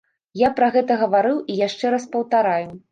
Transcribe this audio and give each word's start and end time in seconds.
Я 0.41 0.49
пра 0.59 0.69
гэта 0.77 0.97
гаварыў 1.03 1.37
і 1.53 1.59
яшчэ 1.63 1.95
раз 1.97 2.13
паўтараю. 2.17 2.67